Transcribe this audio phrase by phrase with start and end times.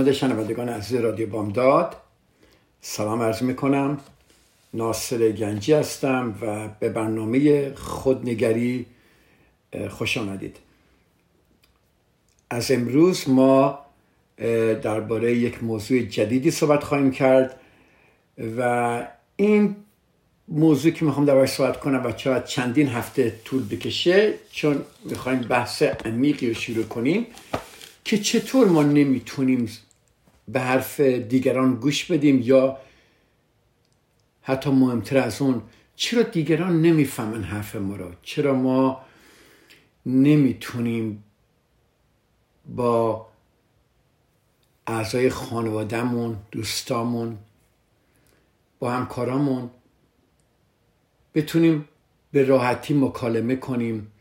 [0.00, 1.96] خدمت شنوندگان عزیز رادیو بامداد
[2.80, 3.98] سلام عرض می‌کنم.
[4.74, 8.86] ناصر گنجی هستم و به برنامه خودنگری
[9.90, 10.56] خوش آمدید.
[12.50, 13.78] از امروز ما
[14.82, 17.60] درباره یک موضوع جدیدی صحبت خواهیم کرد
[18.58, 19.76] و این
[20.48, 25.82] موضوع که می‌خوام درباره صحبت کنم و چرا چندین هفته طول بکشه چون می‌خوایم بحث
[25.82, 27.26] عمیقی رو شروع کنیم
[28.04, 29.68] که چطور ما نمی‌تونیم
[30.52, 32.78] به حرف دیگران گوش بدیم یا
[34.42, 35.62] حتی مهمتر از اون
[35.96, 39.02] چرا دیگران نمی‌فهمن حرف ما رو؟ چرا ما
[40.06, 41.24] نمی‌تونیم
[42.66, 43.26] با
[44.86, 47.38] اعضای خانوادهمون دوستامون
[48.78, 49.70] با همکارامون
[51.34, 51.88] بتونیم
[52.32, 54.12] به راحتی مکالمه کنیم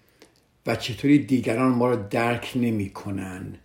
[0.66, 3.58] و چطوری دیگران ما رو درک نمی‌کنن؟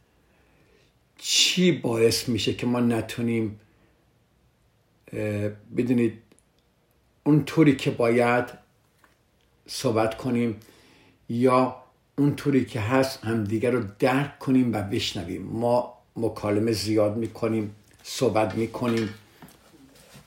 [1.27, 3.61] چی باعث میشه که ما نتونیم
[5.77, 6.19] بدونید
[7.25, 8.45] اونطوری که باید
[9.67, 10.57] صحبت کنیم
[11.29, 11.77] یا
[12.19, 15.43] اونطوری که هست همدیگر رو درک کنیم و بشنویم.
[15.43, 19.09] ما مکالمه زیاد می‌کنیم صحبت می‌کنیم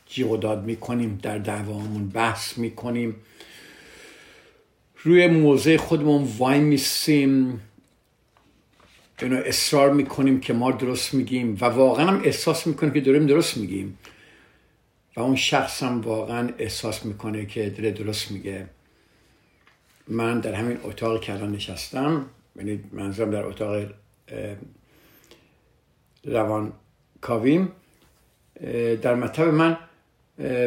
[0.06, 3.16] جیغ داد می‌کنیم در دعوامون بحث می‌کنیم.
[5.04, 7.62] روی موضع خودمون وای میسیم.
[9.26, 13.58] اینو اصرار می‌کنیم که ما درست میگیم و واقعا هم احساس می‌کنیم که داریم درست
[13.58, 13.98] میگیم.
[15.16, 18.70] و اون شخص هم واقعا احساس می‌کنه که داره درست میگه.
[20.08, 23.86] من در همین اتاق که الان نشستم یعنی منظورم در اتاق
[26.26, 26.74] روان
[27.22, 27.72] کاویم
[29.02, 29.78] در مطب من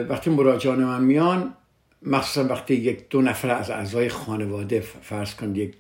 [0.09, 1.55] وقتی مراجعان من میان
[2.03, 5.75] مخصوصا وقتی یک دو نفر از اعضای خانواده فرض کن یک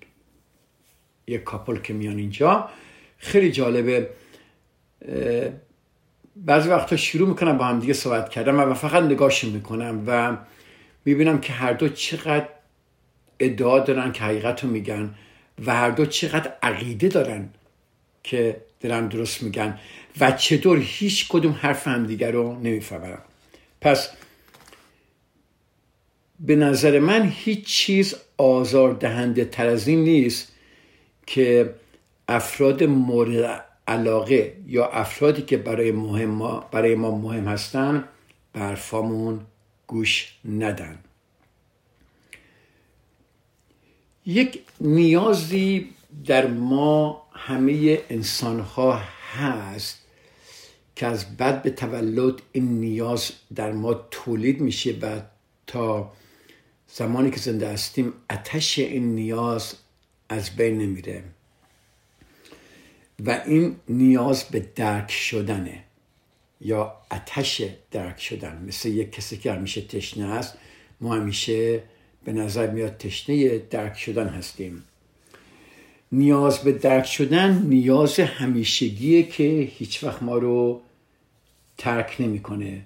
[1.31, 2.69] یک کاپل که میان اینجا.
[3.19, 4.09] خیلی جالبه.
[6.37, 10.37] بعضی وقتا شروع می‌کنم با هم دیگه صحبت کردم و فقط نگاهشون می‌کنم و
[11.05, 12.49] می‌بینم که هر دو چقدر
[13.41, 15.15] ادعا دارن که حقیقت رو میگن
[15.67, 17.49] و هر دو چقدر عقیده دارن
[18.23, 19.79] که دارن درست میگن
[20.21, 23.19] و چطور هیچ کدوم حرف هم دیگر رو نمی‌فهمن
[23.81, 24.11] پس
[26.41, 30.53] به نظر من هیچ چیز آزار دهنده تر از این نیست
[31.31, 31.75] که
[32.29, 38.05] افراد مورد علاقه یا افرادی که برای, مهم ما برای ما مهم هستن
[38.53, 39.41] به حرفامون
[39.87, 40.99] گوش ندن.
[44.27, 45.89] یک نیازی
[46.27, 49.01] در ما همه انسان ها
[49.33, 50.07] هست
[50.97, 55.21] که از بعد به تولد این نیاز در ما تولید میشه و
[55.67, 56.13] تا
[56.87, 59.75] زمانی که زنده هستیم اتش این نیاز
[60.33, 61.23] از بین نمیره.
[63.25, 65.85] و این نیاز به درک شدنه.
[66.61, 68.65] یا اتش درک شدن.
[68.69, 70.55] مثل یک کسی که همیشه تشنه است
[71.01, 71.83] ما همیشه
[72.25, 74.85] به نظر میاد تشنه درک شدن هستیم.
[76.13, 80.83] نیاز به درک شدن نیاز همیشگیه که هیچ وقت ما رو
[81.79, 82.83] ترک نمی‌کنه.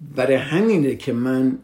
[0.00, 1.58] برای همینه که من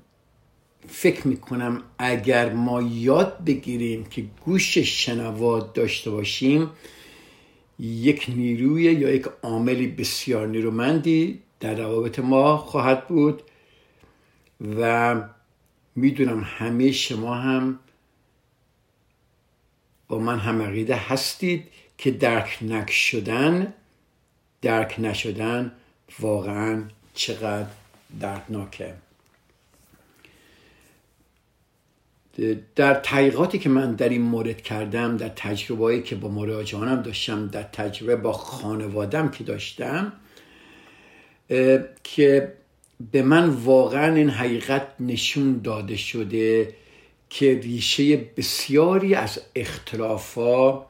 [0.88, 6.70] فکر می‌کنم اگر ما یاد بگیریم که گوش شنوا داشته باشیم
[7.78, 13.42] یک نیروی یا یک عاملی بسیار نیرومندی در روابط ما خواهد بود
[14.80, 15.14] و
[15.96, 17.78] می‌دونم همه شما هم
[20.08, 21.64] با من هم عقیده هستید
[21.98, 23.74] که درک نک شدن
[24.62, 25.72] درک نشدن
[26.20, 26.82] واقعا
[27.14, 27.70] چقدر
[28.20, 28.94] دردناکه.
[32.74, 37.62] در تحقیقاتی که من در این مورد کردم در تجربه که با مراجعانم داشتم در
[37.62, 40.12] تجربه با خانوادم که داشتم
[42.04, 42.52] که
[43.12, 46.74] به من واقعا این حقیقت نشون داده شده
[47.30, 50.86] که ریشه بسیاری از اختلافا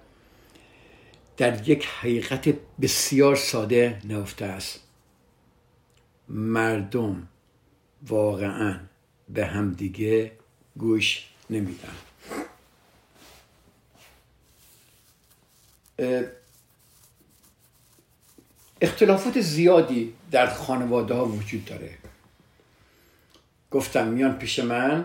[1.37, 4.81] در یک حقیقت بسیار ساده نفته است.
[6.29, 7.29] مردم
[8.09, 8.81] واقعا
[9.29, 10.33] به همدیگه
[10.79, 11.93] گوش نمیدن
[18.81, 21.91] اختلافات زیادی در خانواده ها وجود داره.
[23.71, 25.05] گفتم میان پیش من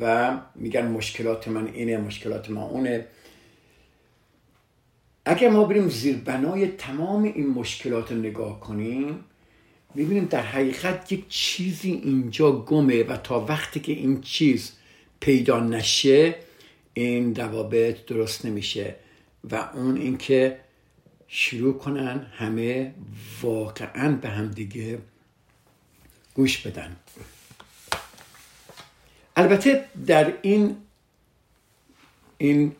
[0.00, 3.06] و میگن مشکلات من اینه مشکلات ما اونه.
[5.24, 9.24] اگر ما بریم زیر بنای تمام این مشکلات رو نگاه کنیم
[9.94, 14.72] می‌بینیم در حقیقت یک چیزی اینجا گمه و تا وقتی که این چیز
[15.22, 16.34] پیدا نشه
[16.94, 18.96] این روابط درست نمیشه.
[19.50, 20.60] و اون اینکه
[21.28, 22.94] شروع کنن همه
[23.42, 24.98] واقعا به هم دیگه
[26.34, 26.96] گوش بدن.
[29.36, 30.76] البته در این
[32.38, 32.76] این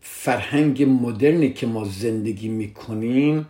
[0.00, 3.48] فرهنگ مدرنی که ما زندگی می‌کنیم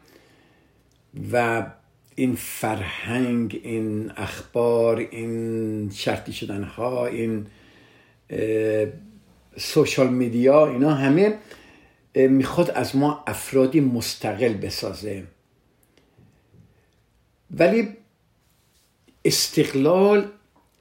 [1.33, 1.67] و
[2.15, 7.47] این فرهنگ این اخبار این شرطی شدن ها این
[9.57, 11.39] سوشال میدیا اینا همه
[12.15, 15.25] می‌خواد از ما افرادی مستقل بسازه.
[17.51, 17.89] ولی
[19.25, 20.27] استقلال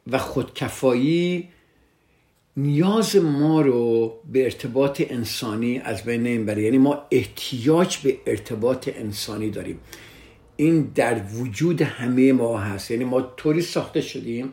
[0.08, 1.50] و خودکفایی
[2.58, 6.62] نیاز ما رو به ارتباط انسانی از بین نمی‌بره.
[6.64, 9.80] یعنی ما احتیاج به ارتباط انسانی داریم.
[10.60, 12.92] این در وجود همه ما هست.
[12.92, 14.52] یعنی ما طوری ساخته شدیم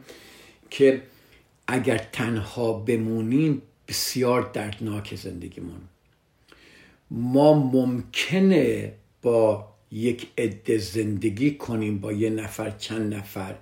[0.71, 1.03] که
[1.67, 5.81] اگر تنها بمونیم بسیار دردناک زندگیمون.
[7.11, 8.93] ما ممکنه
[9.23, 13.55] با یک عده زندگی کنیم با یه نفر چند نفر.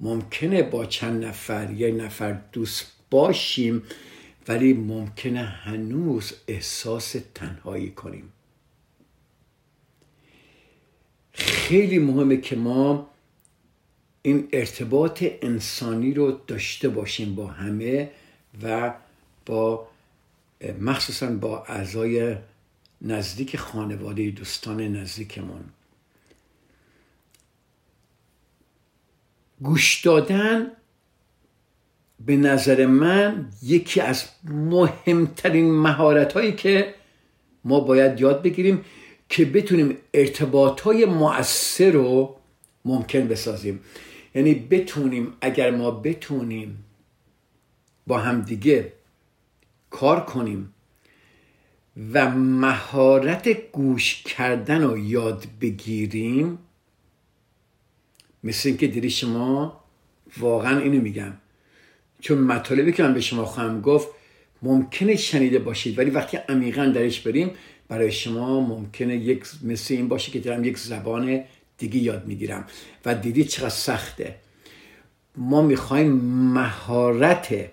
[0.00, 3.82] ممکنه با چند نفر یه نفر دوست باشیم
[4.48, 8.32] ولی ممکنه هنوز احساس تنهایی کنیم.
[11.40, 13.10] خیلی مهمه که ما
[14.22, 18.10] این ارتباط انسانی رو داشته باشیم با همه
[18.62, 18.94] و
[19.46, 19.88] با
[20.80, 22.36] مخصوصا با اعضای
[23.02, 25.64] نزدیک خانواده دوستان نزدیکمون.
[29.62, 30.66] گوش دادن
[32.26, 36.94] به نظر من یکی از مهمترین مهارت هایی که
[37.64, 38.84] ما باید یاد بگیریم
[39.30, 42.36] که بتونیم ارتباط های مؤثر رو
[42.84, 43.80] ممکن بسازیم.
[44.34, 46.84] یعنی بتونیم اگر ما بتونیم
[48.06, 48.92] با همدیگه
[49.90, 50.74] کار کنیم
[52.12, 56.58] و مهارت گوش کردن رو یاد بگیریم
[58.44, 59.80] مثل اینکه دیدی شما
[60.38, 61.32] واقعا اینو میگم.
[62.20, 64.08] چون مطالبی که من به شما خواهم گفت
[64.62, 67.50] ممکنه شنیده باشید ولی وقتی عمیقا درش بریم
[67.90, 71.44] برای شما ممکنه یک مثل این باشه که دارم یک زبان
[71.78, 72.66] دیگه یاد می‌گیرم.
[73.04, 74.36] و دیدی چقدر سخته.
[75.36, 76.12] ما می‌خوایم
[76.52, 77.70] مهارت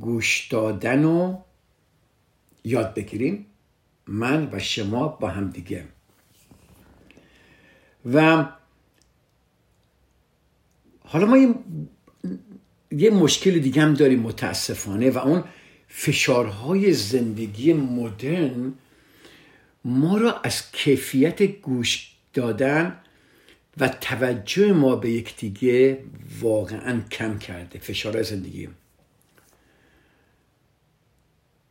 [0.00, 1.44] گوش دادن رو
[2.64, 3.46] یاد بگیریم.
[4.06, 5.84] من و شما با هم دیگه.
[8.12, 8.46] و
[11.04, 11.54] حالا ما
[12.90, 15.44] یه, مشکل دیگه هم داریم متاسفانه و اون
[15.88, 18.72] فشارهای زندگی مدرن
[19.84, 22.96] ما را از کیفیت گوش دادن
[23.80, 25.98] و توجه ما به یکدیگه
[26.40, 28.68] واقعا کم کرده فشار زندگی.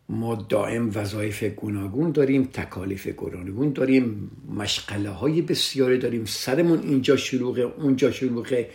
[0.10, 6.26] ما دائم وظایف گوناگون داریم تکالیف گوناگون داریم مشغله های بسیاری داریم.
[6.26, 8.70] سرمون اینجا شلوغه اونجا شلوغه.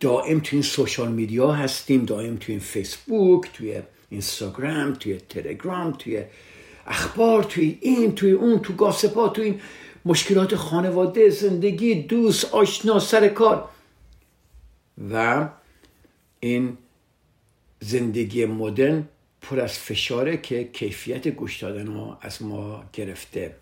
[0.00, 6.24] دائم توی این سوشال میدیا هستیم دائم توی این فیسبوک توی اینستاگرام توی تلگرام توی
[6.86, 9.60] اخبار توی این توی اون تو گاسپا توی این
[10.04, 13.68] مشکلات خانواده زندگی دوست آشنا سر کار.
[15.10, 15.48] و
[16.40, 16.78] این
[17.80, 19.08] زندگی مدرن
[19.42, 23.56] پر از فشاره که کیفیت گوش دادن رو از ما گرفته.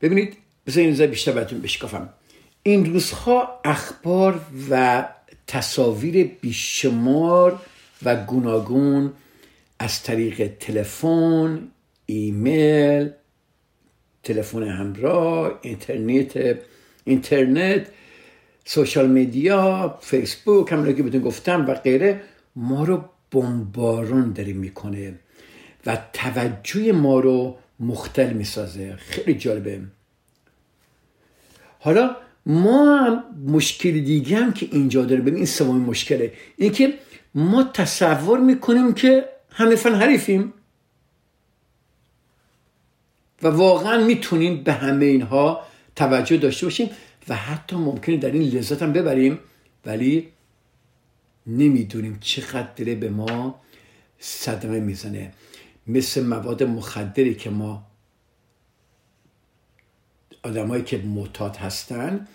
[0.00, 2.08] ببینید بذارین بیشتر براتون بشکافم.
[2.62, 4.40] این روزها اخبار
[4.70, 5.04] و
[5.46, 7.60] تصاویر بیشمار
[8.02, 9.12] و گوناگون
[9.78, 11.68] از طریق تلفن
[12.06, 13.10] ایمیل
[14.22, 16.58] تلفن همراه اینترنت
[17.04, 17.86] اینترنت
[18.64, 22.20] سوشال میدیا فیسبوک همونو که بهتون گفتم و غیره
[22.56, 25.14] ما رو بمبارون داره می‌کنه
[25.86, 28.96] و توجه ما رو مختل می‌سازه.
[28.96, 29.80] خیلی جالبه.
[31.78, 35.20] حالا ما هم مشکل دیگه هم که اینجا داره.
[35.20, 36.32] ببین این سومین مشکله.
[36.56, 36.94] این که
[37.34, 40.52] ما تصور می‌کنیم که همه فن حریفیم.
[43.42, 45.62] و واقعا می‌تونیم به همه اینها
[45.96, 46.90] توجه داشته باشیم
[47.28, 49.38] و حتی ممکنه در این لذت هم ببریم.
[49.86, 50.28] ولی
[51.46, 53.60] نمی‌دونیم چقدر داره به ما
[54.18, 55.32] صدمه می‌زنه.
[55.86, 57.86] مثل مواد مخدری که ما
[60.42, 62.28] آدمایی که معتاد هستن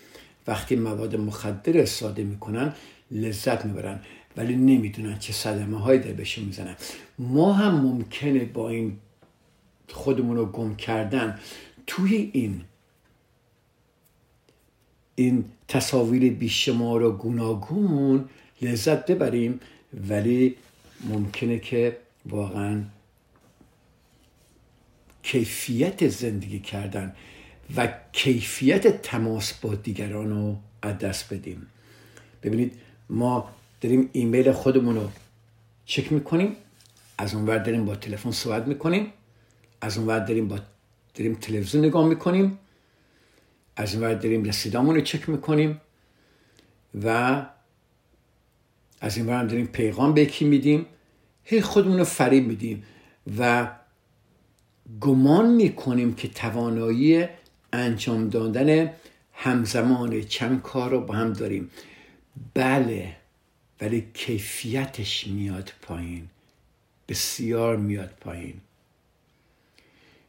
[0.46, 2.74] وقتی مواد مخدر استفاده می‌کنن
[3.10, 4.00] لذت می‌برن
[4.36, 6.76] ولی نمی‌دونن چه صدمه هایی در می‌زنن.
[7.18, 8.98] ما هم ممکنه با این
[9.88, 11.38] خودمون رو گم کردن
[11.86, 12.60] توی این
[15.14, 18.28] این تصاویر بیشمار و گوناگون
[18.62, 19.60] لذت ببریم
[20.08, 20.56] ولی
[21.08, 21.96] ممکنه که
[22.26, 22.82] واقعا
[25.22, 27.14] کیفیت زندگی کردن
[27.76, 31.66] و کیفیت تماس با دیگران رو از دست بدیم.
[32.42, 32.72] ببینید
[33.10, 33.48] ما
[33.80, 35.10] داریم ایمیل خودمون رو
[35.84, 36.56] چک می‌کنیم
[37.18, 39.12] از اونور داریم با تلفن صحبت می‌کنیم
[39.80, 40.58] از اونور داریم با
[41.14, 42.58] داریم تلویزیون نگاه می‌کنیم
[43.76, 45.80] از اونور داریم رسیدامون رو چک می‌کنیم
[47.04, 47.46] و
[49.00, 50.86] از این هم داریم پیغام به یکی میدیم
[51.44, 52.84] هی خودمون رو فریب میدیم
[53.38, 53.70] و
[55.00, 57.28] گمان می‌کنیم که توانایی
[57.72, 58.92] انجام دادن
[59.32, 61.70] همزمان چند کار رو با هم داریم.
[62.54, 63.16] بله
[63.80, 66.28] ولی کیفیتش میاد پایین.
[67.08, 68.54] بسیار میاد پایین.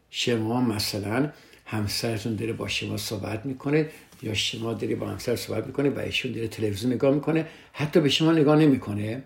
[0.10, 1.32] شما مثلا
[1.66, 3.90] همسرتون داره با شما صحبت می‌کنه
[4.22, 8.10] یا شما داری با همسر صحبت می‌کنه و ایشون داره تلویزیون نگاه می‌کنه حتی به
[8.10, 9.24] شما نگاه نمی‌کنه.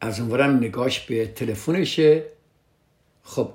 [0.00, 2.22] از اونورم نگاش به تلفنشه.
[3.22, 3.50] خب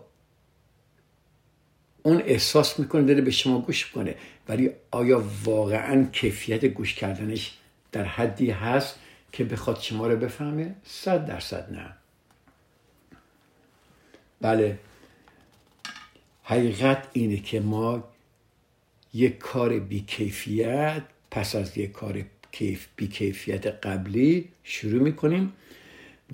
[2.04, 4.16] اون احساس می‌کنه داره به شما گوش کنه
[4.48, 7.58] ولی آیا واقعا کیفیت گوش کردنش
[7.92, 8.96] در حدی هست
[9.32, 11.94] که بخواد شما رو بفهمه؟ صد درصد نه.
[14.42, 14.80] بله.
[16.44, 18.04] حقیقت اینه که ما
[19.14, 25.54] یک کار بیکیفیت پس از یک کار کیف بیکیفیت قبلی شروع می‌کنیم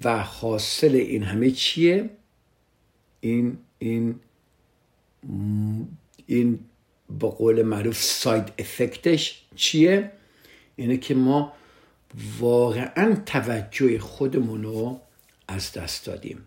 [0.03, 2.09] و حاصل این همه چیه؟
[3.21, 4.19] این این
[6.25, 6.59] این
[7.19, 10.11] با قول معروف ساید افکتش چیه؟
[10.75, 11.53] اینه که ما
[12.39, 14.99] واقعا توجه خودمون رو
[15.47, 16.41] از دست دادیم.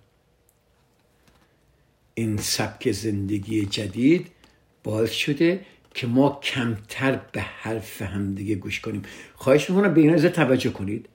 [2.14, 4.26] این سبک زندگی جدید
[4.84, 5.60] باعث شده
[5.94, 9.02] که ما کمتر به حرف همدیگه گوش کنیم.
[9.34, 11.08] خواهش می‌کنم به این توجه کنید.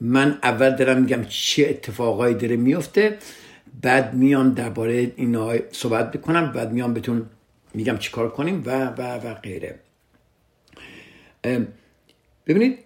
[0.00, 3.18] من اول دارم میگم چه اتفاقایی داره میفته
[3.82, 7.30] بعد میام درباره اینا صحبت بکنم بعد میام بهتون
[7.74, 9.80] میگم چیکار کنیم و و و غیره.
[12.46, 12.78] ببینید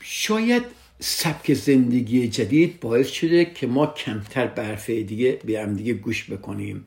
[0.00, 0.62] شاید
[1.00, 6.86] سبک زندگی جدید باعث شده که ما کمتر حرف دیگه به هم دیگه گوش بکنیم.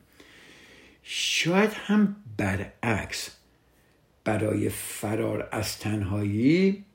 [1.03, 3.29] شاید هم برعکس
[4.23, 6.85] برای فرار از تنهایی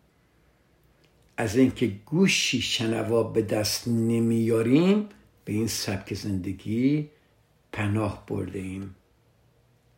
[1.41, 5.09] از اینکه گوشی شنوا به دست نمیاریم
[5.45, 7.09] به این سبک زندگی
[7.73, 8.95] پناه برده ایم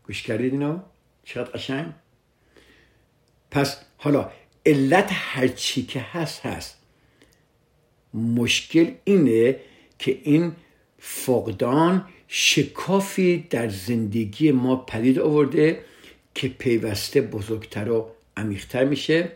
[0.06, 0.78] گوش کردید اینو؟
[1.24, 1.92] چقدر قشنگ؟
[3.50, 4.30] پس حالا
[4.66, 6.78] علت هرچی که هست هست
[8.14, 9.56] مشکل اینه
[9.98, 10.52] که این
[10.98, 15.84] فقدان شکافی در زندگی ما پدید آورده
[16.34, 19.32] که پیوسته بزرگتر و عمیقتر میشه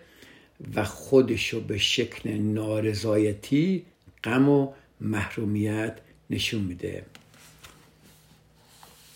[0.75, 3.85] و خودشو به شکل نارضایتی
[4.25, 5.99] غم و محرومیت
[6.31, 7.07] نشون میده.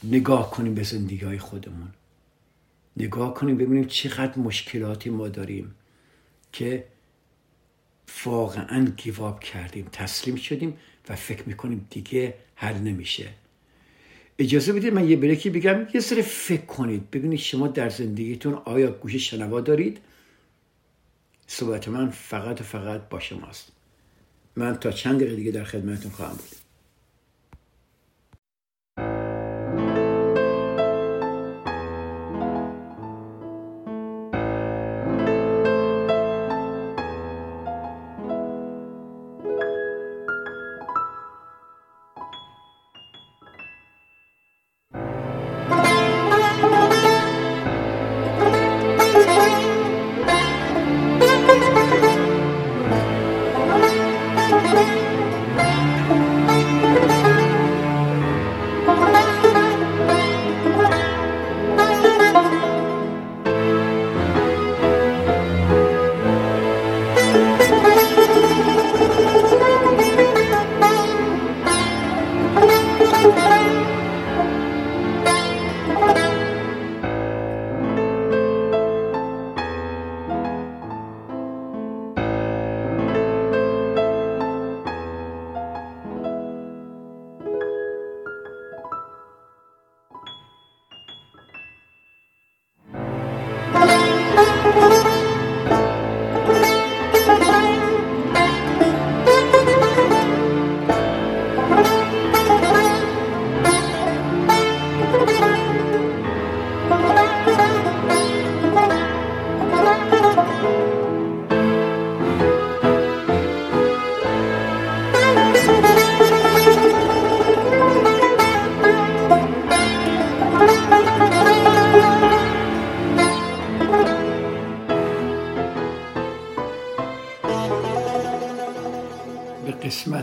[0.04, 1.88] نگاه کنیم به زندگی های خودمون.
[2.96, 5.74] نگاه کنیم ببینیم چقدر مشکلاتی ما داریم
[6.52, 6.84] که
[8.24, 10.76] واقعا گیواب کردیم تسلیم شدیم
[11.08, 13.28] و فکر می‌کنیم دیگه حل نمیشه.
[14.38, 17.10] اجازه بدید من یه بریکی بگم یه سر فکر کنید.
[17.10, 19.98] ببینید شما در زندگیتون آیا گوش شنوا دارید؟
[21.52, 23.72] صحبت من فقط و فقط با شماست.
[24.56, 26.48] من تا چند دقیقه دیگه در خدمتتون خواهم بود.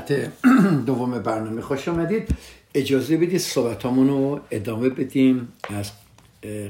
[0.07, 0.31] قسمت
[0.85, 2.29] دوم برنامه خوش آمدید
[2.73, 5.91] اجازه بدید صحبت رو ادامه بدیم از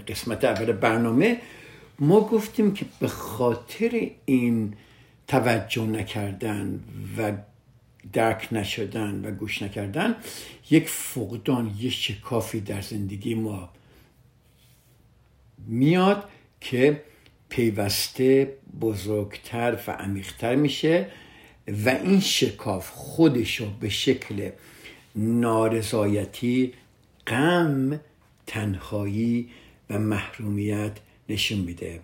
[0.07, 1.37] قسمت اول برنامه.
[1.99, 4.73] ما گفتیم که به خاطر این
[5.27, 6.79] توجه نکردن
[7.17, 7.31] و
[8.13, 10.15] درک نشدن و گوش نکردن
[10.69, 13.69] یک فقدان یک شکافی در زندگی ما
[15.67, 16.23] میاد
[16.61, 17.03] که
[17.49, 21.07] پیوسته بزرگتر و عمیقتر میشه.
[21.67, 24.51] و این شکاف خودشو به شکل
[25.15, 26.73] نارضایتی
[27.27, 27.99] غم
[28.47, 29.49] تنهایی
[29.89, 30.91] و محرومیت
[31.29, 31.99] نشون میده.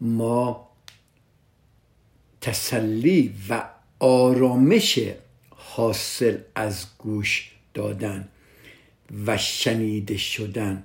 [0.00, 0.68] ما
[2.40, 3.64] تسلی و
[3.98, 4.98] آرامش
[5.50, 8.28] حاصل از گوش دادن
[9.26, 10.84] و شنیده شدن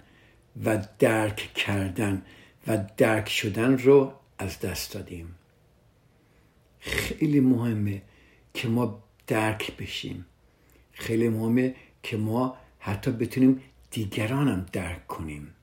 [0.66, 2.22] و درک کردن
[2.68, 5.36] و درک شدن رو از دست دادیم.
[6.80, 8.02] خیلی مهمه
[8.54, 10.26] که ما درک بشیم.
[10.92, 15.54] خیلی مهمه که ما حتی بتونیم دیگرانم درک کنیم.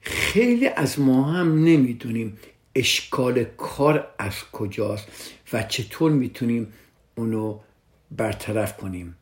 [0.00, 2.38] خیلی از ما هم نمی‌دونیم
[2.74, 6.72] اشکال کار از کجاست و چطور می‌تونیم
[7.14, 7.60] اونو
[8.10, 9.16] برطرف کنیم.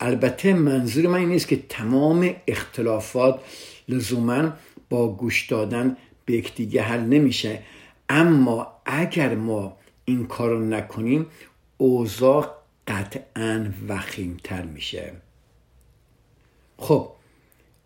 [0.00, 3.40] البته منظور من این نیست که تمام اختلافات
[3.88, 4.52] لزوما
[4.90, 7.62] با گوش دادن به یکدیگه حل نمیشه.
[8.08, 11.26] اما اگر ما این کار رو نکنیم
[11.76, 12.50] اوضاع
[12.88, 15.12] قطعا وخیمتر میشه.
[16.78, 17.10] خب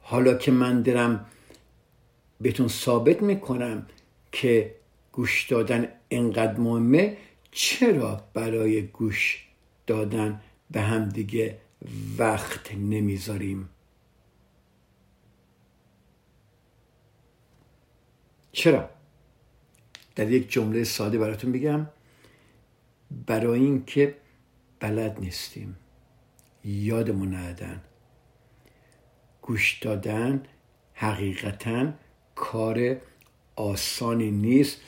[0.02, 1.26] حالا که من دارم
[2.40, 3.86] بهتون ثابت می‌کنم
[4.32, 4.74] که
[5.12, 7.16] گوش دادن انقدر مهمه
[7.50, 9.44] چرا برای گوش
[9.86, 10.40] دادن
[10.70, 11.58] به هم دیگه
[12.18, 13.68] وقت نمی‌ذاریم.
[18.52, 18.90] چرا؟
[20.14, 21.86] در یک جمله ساده براتون بگم.
[23.26, 24.16] برای اینکه
[24.80, 25.76] بلد نیستیم.
[26.64, 27.82] یادمون ندادن
[29.42, 30.42] گوش دادن
[30.94, 31.92] حقیقتا
[32.34, 32.96] کار
[33.56, 34.80] آسانی نیست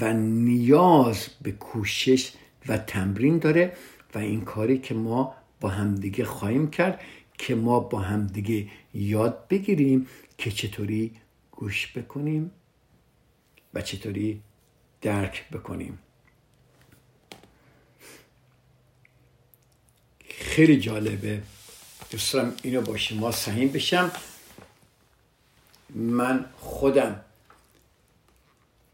[0.00, 2.32] و نیاز به کوشش
[2.68, 3.76] و تمرین داره
[4.14, 7.00] و این کاری که ما با همدیگه خواهیم کرد
[7.38, 10.06] که ما با همدیگه یاد بگیریم
[10.38, 11.12] که چطوری
[11.50, 12.50] گوش بکنیم
[13.74, 14.42] و چطوری
[15.00, 15.98] درک بکنیم.
[20.28, 21.42] خیلی جالبه.
[22.10, 24.10] دوست دارم اینو با شما سهیم بشم.
[25.94, 27.20] من خودم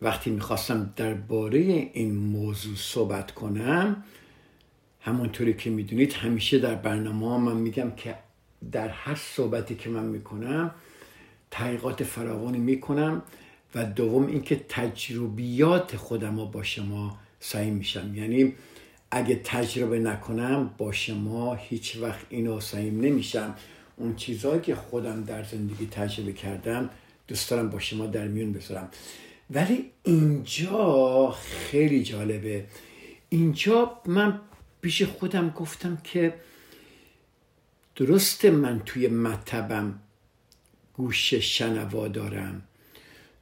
[0.02, 4.04] وقتی می‌خواستم درباره این موضوع صحبت کنم
[5.04, 8.14] همونطوری که می‌دونید همیشه در برنامه من میگم که
[8.72, 10.74] در هر صحبتی که من می‌کنم
[11.50, 13.22] تحقیقات فراوانی می‌کنم
[13.74, 18.14] و دوم اینکه تجربیات خودم رو با شما سعی میشم.
[18.14, 18.54] یعنی
[19.10, 23.54] اگه تجربه نکنم با شما هیچ وقت اینو سعیم نمیشم.
[23.96, 26.90] اون چیزهایی که خودم در زندگی تجربه کردم
[27.28, 28.88] دوست دارم با شما در میون بذارم.
[29.50, 32.64] ولی اینجا خیلی جالبه.
[33.28, 34.40] اینجا من
[34.84, 36.34] پیش خودم گفتم که
[37.96, 39.98] درسته من توی مطبم
[40.94, 42.62] گوش شنوا دارم.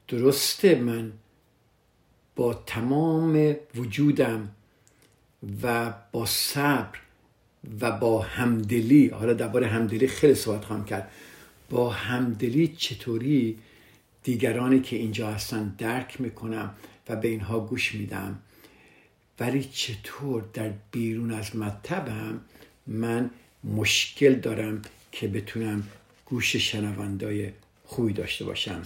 [0.07, 1.11] درسته من
[2.35, 4.51] با تمام وجودم
[5.63, 6.99] و با صبر
[7.81, 11.11] و با همدلی حالا درباره همدلی خیلی صحبت خواهم کرد.
[11.69, 13.57] با همدلی چطوری
[14.23, 16.75] دیگرانی که اینجا هستن درک می‌کنم
[17.09, 18.39] و به اینها گوش میدم؟
[19.39, 22.41] ولی چطور در بیرون از مطبم
[22.87, 23.29] من
[23.63, 25.83] مشکل دارم که بتونم
[26.25, 27.51] گوش شنوندای
[27.85, 28.81] خوبی داشته باشم؟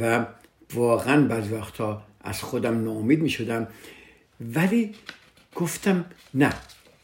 [0.00, 0.26] و
[0.74, 3.68] واقعا بعض وقتا از خودم ناامید می شدم
[4.40, 4.94] ولی
[5.54, 6.54] گفتم نه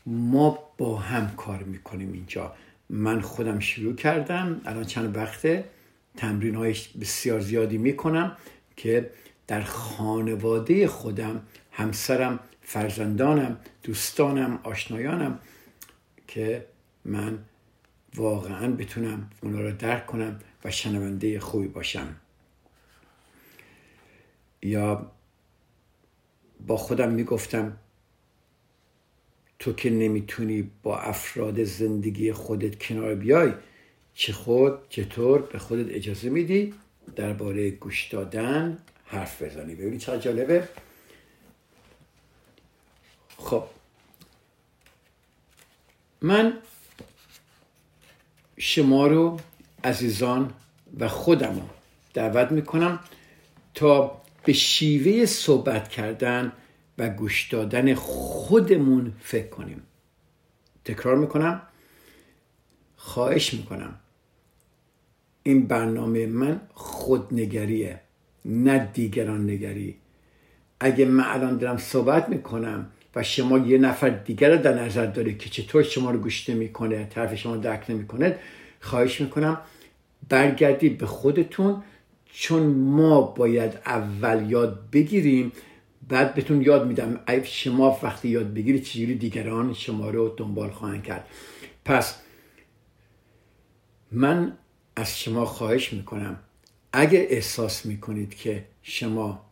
[0.06, 2.54] ما با هم کار می‌کنیم اینجا.
[2.90, 5.64] من خودم شروع کردم الان چند وقته
[6.16, 8.36] تمرین های بسیار زیادی می‌کنم
[8.76, 9.10] که
[9.46, 11.42] در خانواده خودم
[11.76, 15.38] همسرم فرزندانم دوستانم آشنایانم
[16.28, 16.66] که
[17.04, 17.38] من
[18.14, 22.16] واقعا بتونم اونا رو درک کنم و شنونده خوبی باشم.
[24.62, 25.10] یا
[26.66, 27.76] با خودم می‌گفتم
[29.58, 33.52] تو که نمی‌تونی با افراد زندگی خودت کنار بیای
[34.14, 36.74] چه خود چطور به خودت اجازه میدی
[37.16, 40.68] درباره گوش دادن حرف بزنی؟ ببینی چقدر جالبه
[43.44, 43.64] خب.
[46.22, 46.52] من
[48.58, 49.40] شما رو
[49.84, 50.54] عزیزان
[50.98, 51.68] و خودم رو
[52.14, 52.98] دعوت می‌کنم
[53.74, 56.52] تا به شیوه صحبت کردن
[56.98, 59.82] و گوش دادن خودمون فکر کنیم.
[60.84, 61.62] تکرار می‌کنم.
[62.96, 63.94] خواهش می‌کنم.
[65.42, 68.00] این برنامه من خودنگریه
[68.44, 69.96] نه دیگران نگری.
[70.80, 75.34] اگه من الان دارم صحبت می‌کنم و شما یه نفر دیگر رو در نظر داره
[75.34, 78.38] که چطور شما رو گوش نمی‌کنه طرف شما درک نمی‌کنه
[78.80, 79.60] خواهش می‌کنم
[80.28, 81.82] برگردید به خودتون
[82.32, 85.52] چون ما باید اول یاد بگیریم
[86.08, 91.26] بعد بهتون یاد میدم شما وقتی یاد بگیرید چجوری دیگران شما رو دنبال خواهند کرد.
[91.84, 92.14] پس
[94.12, 94.52] من
[94.96, 96.38] از شما خواهش می‌کنم
[96.92, 99.44] اگر احساس می‌کنید که شما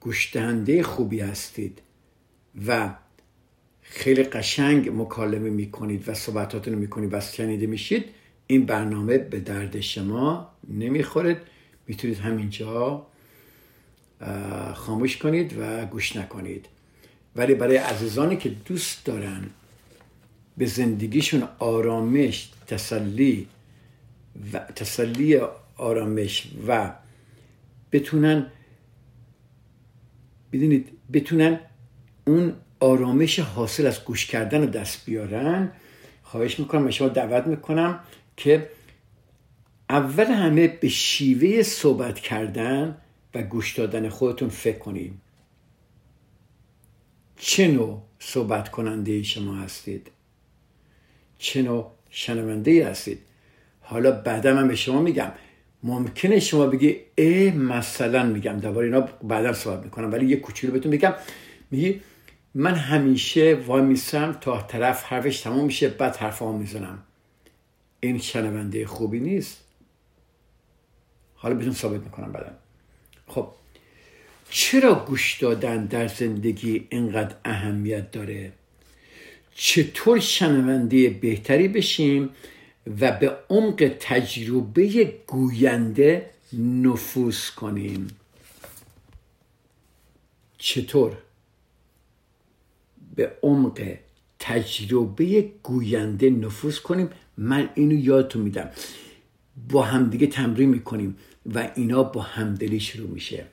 [0.00, 1.82] گوشدهنده خوبی هستید
[2.66, 2.94] و
[3.82, 8.04] خیلی قشنگ مکالمه می‌کنید و صحبتاتون می‌کنید و شنیده میشید
[8.46, 11.36] این برنامه به درد شما نمی‌خورد
[11.86, 13.06] می‌تونید همینجا
[14.74, 16.66] خاموش کنید و گوش نکنید.
[17.36, 19.50] ولی برای عزیزانی که دوست دارن
[20.56, 23.48] به زندگیشون آرامش تسلی
[24.52, 25.40] و تسلی
[25.76, 26.92] آرامش و
[27.92, 28.46] بتونن
[30.52, 31.60] بدونید بتونن
[32.26, 35.72] اون آرامش حاصل از گوش کردن رو دست بیارن.
[36.22, 38.00] خواهش می‌کنم شما دعوت می‌کنم
[38.36, 38.68] که
[39.90, 42.96] اول همه به شیوه صحبت کردن
[43.34, 45.12] و گوش دادن خودتون فکر کنید.
[47.36, 50.10] چه نوع صحبت کننده شما هستید؟
[51.38, 53.18] چه نوع شنونده هستید؟
[53.80, 55.32] حالا بعدا من به شما میگم.
[55.82, 58.60] ممکنه شما بگی ای مثلا میگم.
[58.60, 61.14] دوباره اینا بعدا صحبت می‌کنم ولی یه کوچولو بهتون میگم
[61.70, 62.00] میگی
[62.54, 67.02] من همیشه وای میسم تا طرف حرفش تمام میشه بعد حرفامو می‌زنم.
[68.00, 69.64] این شنونده خوبی نیست.
[71.34, 72.52] حالا بهتون ثابت می‌کنم بعدا.
[73.26, 73.48] خب
[74.50, 78.52] چرا گوش دادن در زندگی اینقدر اهمیت داره؟
[79.54, 82.30] چطور شنونده بهتری بشیم
[83.00, 88.08] و به عمق تجربه گوینده نفوذ کنیم؟
[90.58, 91.21] چطور؟
[93.14, 93.96] به عمق
[94.38, 97.08] تجربه گوینده نفوذ کنیم.
[97.36, 98.70] من اینو یادتون میدم.
[99.68, 101.16] با همدیگه تمرین می‌کنیم
[101.54, 103.46] و اینا با همدلی شروع میشه.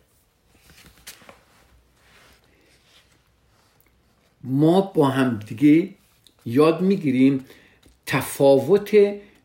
[4.44, 5.90] ما با همدیگه
[6.46, 7.46] یاد می‌گیریم
[8.06, 8.98] تفاوت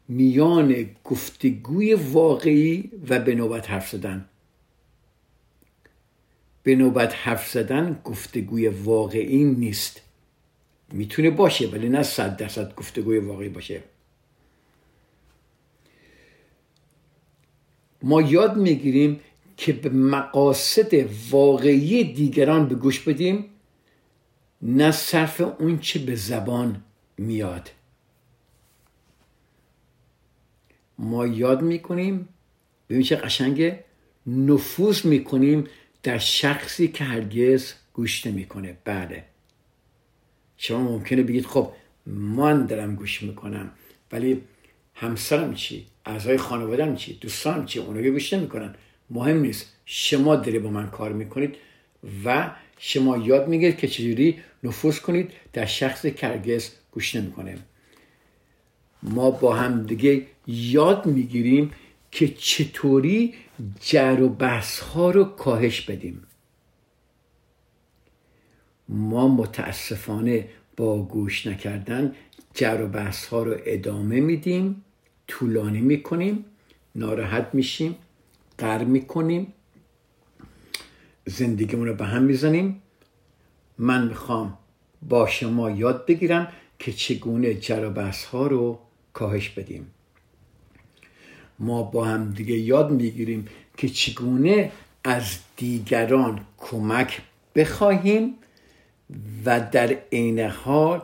[0.09, 4.25] میان گفتگوی واقعی و به نوبت حرف زدن.
[6.65, 10.01] به نوبت حرف زدن گفتگوی واقعی نیست.
[10.93, 13.83] می‌تونه باشه ولی نه صد درصد گفتگوی واقعی باشه.
[18.03, 19.21] ما یاد می‌گیریم
[19.57, 23.45] که به مقاصد واقعی دیگران به گوش بدیم
[24.63, 26.85] نه صرف اون چه به زبان
[27.19, 27.71] میاد.
[30.99, 32.29] ما یاد می‌کنیم
[32.89, 33.85] ببین چه قشنگه
[34.27, 35.67] نفوذ می‌کنیم
[36.05, 38.77] در شخصی که هرگز گوش نمی‌کنه.
[38.85, 39.25] بله.
[40.57, 41.73] شما ممکنه بگید خب
[42.07, 43.71] من دارم گوش می‌کنم
[44.13, 44.43] ولی
[44.95, 48.75] همسرم چی؟ اعضای خانوادم چی؟ دوستانم چی؟ اونا گوش نمی‌کنن.
[49.11, 49.73] مهم نیست.
[49.85, 51.55] شما داری با من کار می‌کنید
[52.25, 57.59] و شما یاد می‌گیرید که چجوری نفوذ کنید در شخص کرگس گوش نمی‌کنه.
[59.03, 61.71] ما با هم دیگه یاد می‌گیریم
[62.11, 63.35] که چطوری
[63.81, 66.23] جر و بحث ها رو کاهش بدیم.
[68.89, 72.15] ما متاسفانه با گوش نکردن
[72.55, 74.85] جر و بحث ها رو ادامه میدیم
[75.29, 76.45] طولانی می‌کنیم
[76.95, 77.97] ناراحت میشیم
[78.59, 79.53] قر می‌کنیم
[81.27, 82.83] زندگیمون رو به هم می‌زنیم.
[83.79, 84.59] من می‌خوام
[85.03, 88.79] با شما یاد بگیرم که چگونه جر و بحث ها رو
[89.13, 89.94] کاهش بدیم.
[91.59, 94.73] ما با هم دیگه یاد می‌گیریم که چگونه
[95.05, 97.21] از دیگران کمک
[97.55, 98.35] بخواهیم
[99.45, 101.03] و در عین حال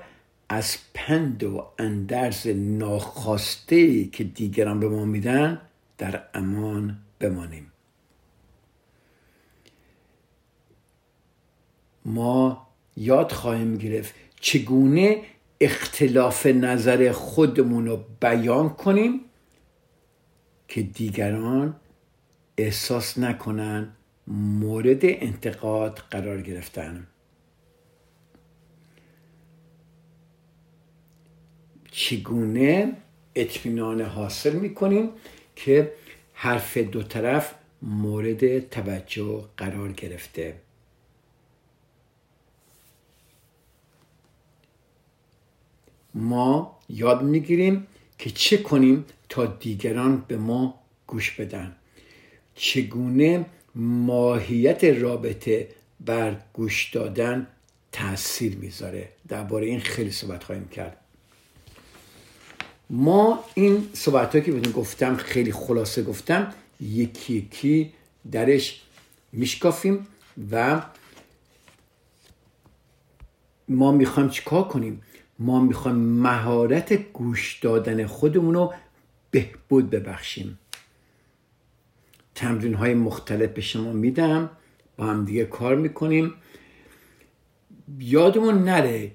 [0.49, 5.61] از پند و اندرز ناخواسته که دیگران به ما میدن
[5.99, 7.73] در امان بمانیم.
[12.05, 15.23] ما یاد خواهیم گرفت چگونه
[15.61, 19.21] اختلاف نظر خودمون رو بیان کنیم
[20.71, 21.77] که دیگران
[22.57, 23.93] احساس نکنن
[24.27, 27.07] مورد انتقاد قرار گرفتن.
[31.91, 32.97] چگونه
[33.35, 35.11] اطمینان حاصل می‌کنیم
[35.57, 35.93] که
[36.33, 40.61] حرف دو طرف مورد توجه قرار گرفته؟
[46.15, 47.87] ما یاد می‌گیریم
[48.21, 51.77] که چه کنیم تا دیگران به ما گوش بدن.
[52.55, 55.69] چگونه ماهیت رابطه
[56.01, 57.47] بر گوش دادن
[57.93, 60.97] تاثیر می‌ذاره؟ درباره این خیلی صحبت خواهیم کرد.
[62.91, 67.93] ما این صحبت که بهتون گفتم خیلی خلاصه گفتم یکی یکی
[68.33, 68.83] درش
[69.33, 70.07] میشکافیم
[70.51, 70.83] و
[73.69, 75.03] ما می‌خوایم چیکار کنیم؟
[75.41, 78.75] ما می‌خوایم مهارت گوش دادن خودمون رو
[79.31, 80.59] بهبود ببخشیم.
[82.35, 84.51] تمرین های مختلف به شما میدم
[84.97, 86.35] با هم دیگه کار می‌کنیم.
[87.99, 89.15] یادمون نره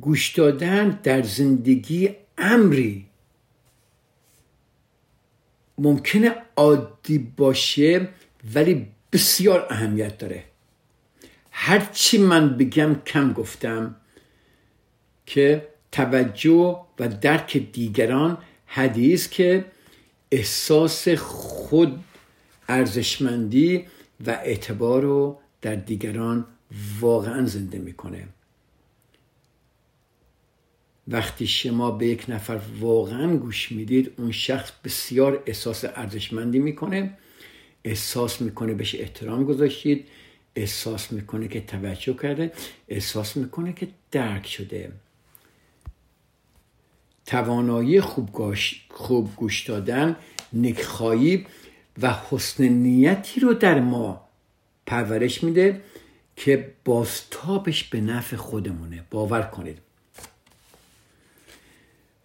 [0.00, 3.06] گوش دادن در زندگی امری
[5.78, 8.08] ممکنه عادی باشه
[8.54, 10.49] ولی بسیار اهمیت داره.
[11.50, 13.96] هرچی من بگم کم گفتم
[15.26, 19.64] که توجه و درک دیگران حدیث که
[20.30, 22.04] احساس خود
[22.68, 23.84] ارزشمندی
[24.26, 26.46] و اعتبار رو در دیگران
[27.00, 28.28] واقعا زنده می‌کنه.
[31.08, 37.18] وقتی شما به یک نفر واقعا گوش می‌دید اون شخص بسیار احساس ارزشمندی می‌کنه
[37.84, 40.06] احساس می‌کنه بهش احترام گذاشتید
[40.54, 42.52] احساس می‌کنه که توجه کرده
[42.88, 44.92] احساس می‌کنه که درک شده.
[47.26, 48.54] توانایی خوب
[48.90, 50.16] خوب گوش دادن
[50.52, 51.46] نکخایی
[52.02, 54.28] و حسن نیتی رو در ما
[54.86, 55.80] پرورش میده
[56.36, 59.04] که بازتابش به نفع خودمونه.
[59.10, 59.78] باور کنید.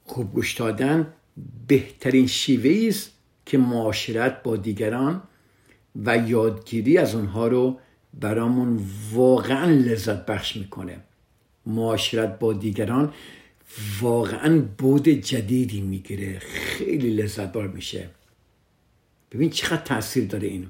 [0.06, 1.14] خوب گوش دادن
[1.68, 3.12] بهترین شیوه است
[3.46, 5.24] که معاشرت با دیگران
[5.96, 7.80] و یادگیری از اونها رو
[8.20, 11.00] برامون واقعا لذت بخش می‌کنه.
[11.66, 13.14] معاشرت با دیگران
[14.02, 16.40] واقعا بود جدیدی می‌گیره.
[16.40, 18.10] خیلی لذت بار میشه.
[19.32, 20.68] ببین چقدر تاثیر داره اینو.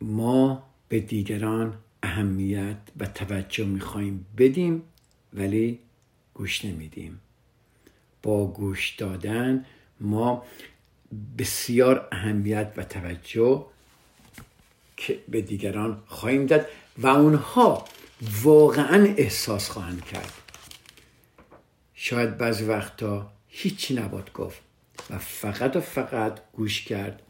[0.00, 4.82] ما به دیگران اهمیت و توجه می‌خوایم بدیم
[5.32, 5.78] ولی
[6.34, 7.20] گوش نمیدیم.
[8.22, 9.64] با گوش دادن
[10.00, 10.44] ما
[11.38, 13.66] بسیار اهمیت و توجه
[14.96, 16.66] که به دیگران خواهیم داد
[16.98, 17.84] و اونها
[18.42, 20.32] واقعا احساس خواهند کرد.
[21.94, 24.60] شاید بعضی وقتا هیچی نباد گفت
[25.10, 27.22] و فقط و فقط گوش کرد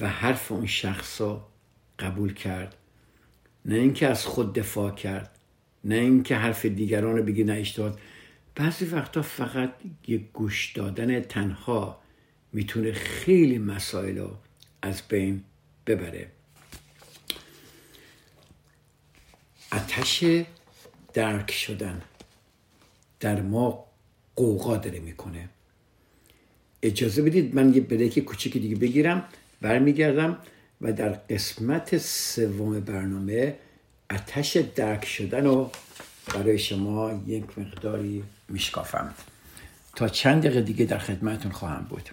[0.00, 1.40] و حرف اون شخص رو
[1.98, 2.76] قبول کرد.
[3.64, 5.38] نه اینکه از خود دفاع کرد
[5.84, 7.64] نه اینکه حرف دیگران رو بگی نه
[8.54, 9.72] بعضی وقتا فقط
[10.08, 12.01] یه گوش دادن تنها
[12.52, 14.36] می‌تونه خیلی مسائل رو
[14.82, 15.44] از بین
[15.86, 16.26] ببره.
[19.72, 20.24] آتش
[21.12, 22.02] درک شدن
[23.20, 23.84] در ما
[24.36, 25.48] قوقا داره می‌کنه.
[26.82, 29.28] اجازه بدید من یه بریک کوچیکی دیگه بگیرم
[29.60, 30.38] برمیگردم
[30.80, 33.58] و در قسمت سوم برنامه
[34.10, 35.70] اتش درک شدن رو
[36.34, 39.14] برای شما یک مقداری میشکافم.
[39.96, 42.10] تا چند دقیقه دیگه در خدمتون خواهم بود.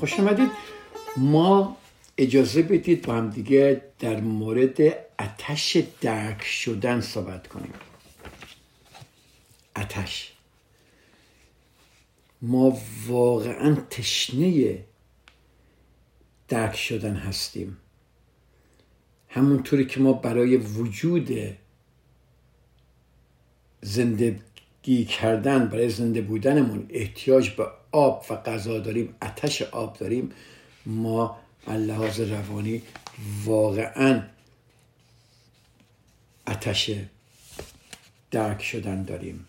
[0.00, 0.50] خوش آمدید
[1.16, 1.76] ما
[2.18, 4.80] اجازه بدید با هم دیگه در مورد
[5.18, 7.72] اتش درک شدن صحبت کنیم.
[9.76, 10.32] اتش
[12.42, 14.78] ما واقعا تشنه
[16.48, 17.76] درک شدن هستیم.
[19.28, 21.30] همونطوری که ما برای وجود
[24.82, 30.32] زندگی کردن برای زنده بودنمون احتیاج به آب و غذا داریم اتش آب داریم.
[30.86, 31.36] ما
[31.68, 32.82] لحاظ روانی
[33.44, 34.22] واقعا
[36.46, 36.90] اتش
[38.30, 39.46] درک شدن داریم.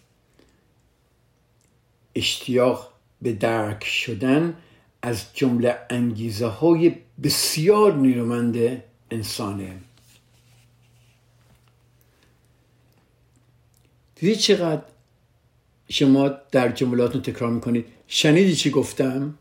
[2.16, 4.58] اشتیاق به درک شدن
[5.02, 9.78] از جمله انگیزه های بسیار نیرومند انسانه.
[14.16, 14.82] دیدی چقدر
[15.92, 17.86] شما در جملاتون تکرار می‌کنید.
[18.08, 19.38] شنیدی چی گفتم؟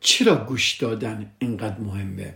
[0.00, 2.34] چرا گوش دادن اینقدر مهمه؟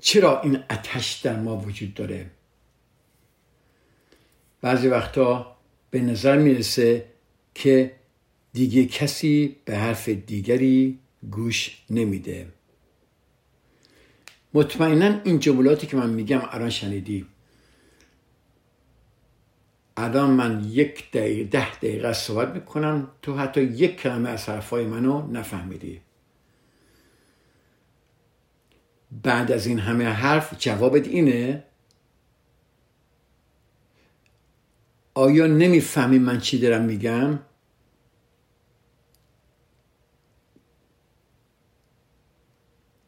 [0.00, 2.30] چرا این اتش در ما وجود داره؟
[4.60, 5.56] بعضی وقتا
[5.90, 7.04] به نظر می‌رسه
[7.54, 7.94] که
[8.52, 10.98] دیگه کسی به حرف دیگری
[11.30, 12.48] گوش نمیده.
[14.54, 17.26] مطمئنا این جملاتی که من میگم الان شنیدی.
[20.00, 25.32] الان من یک دقیقه ده دقیقه صحبت می‌کنم تو حتی یک کلمه از حرفای منو
[25.32, 26.00] نفهمیدی.
[29.22, 31.64] بعد از این همه حرف جوابت اینه؟
[35.14, 37.38] آیا نمی‌فهمی من چی دارم میگم؟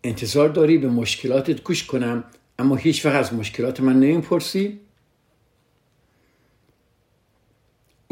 [0.05, 2.25] انتظار داری به مشکلاتت گوش کنم
[2.59, 4.90] اما هیچ وقت از مشکلات من نمی‌پرسی.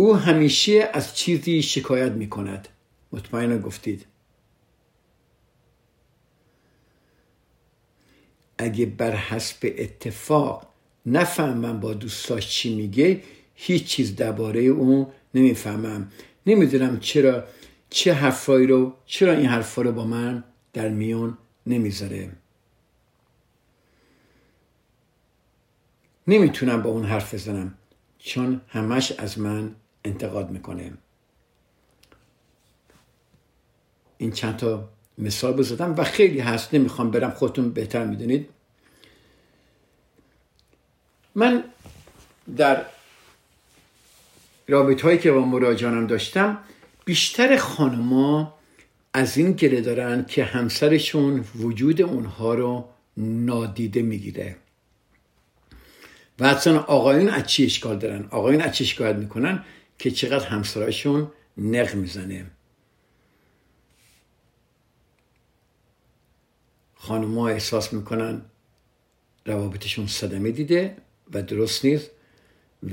[0.00, 2.68] او همیشه از چیزی شکایت می کند
[3.12, 4.06] مطمئنا گفتید.
[8.58, 10.68] اگه بر حسب اتفاق
[11.06, 13.22] نفهمم با دوستاش چی میگه
[13.54, 16.12] هیچ چیز درباره اون نمی‌فهمم.
[16.46, 17.44] نمی‌دونم چرا
[17.90, 22.32] چه حرفایی رو چرا این حرفا رو با من در میون نمی‌ذاره.
[26.26, 27.74] نمی‌تونم با اون حرف بزنم
[28.18, 30.92] چون همش از من انتقاد می‌کنه.
[34.18, 38.48] این چند تا مثال بزدم و خیلی هست نمی‌خوام برم خودتون بهتر می‌دونید.
[41.34, 41.64] من
[42.56, 42.84] در
[44.68, 46.58] رابط هایی که با مراجعانم داشتم
[47.04, 48.54] بیشتر خانما
[49.12, 54.56] از این گله دارن که همسرشون وجود اونها رو نادیده می‌گیره.
[56.38, 59.64] و اصلا آقایون از چی اشکال دارن؟ آقایون از چی شکایت می‌کنن؟
[59.98, 62.50] که چقدر همسرشون نق می‌زنه.
[66.94, 68.42] خانمها احساس می‌کنن
[69.46, 70.96] روابطشون صدمه دیده
[71.32, 72.10] و درست نیست